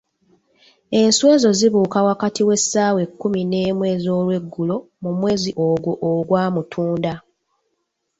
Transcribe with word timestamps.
Enswa 0.99 1.27
ezo 1.35 1.49
zibuuka 1.59 1.99
wakati 2.09 2.41
w'essaawa 2.47 2.99
ekkumu 3.05 3.39
n'emu 3.49 3.83
ez'olweggulo 3.93 4.75
mu 5.01 5.11
mwezi 5.19 5.49
ogwo 5.67 5.91
ogwa 6.09 6.43
Mutunda. 6.55 7.13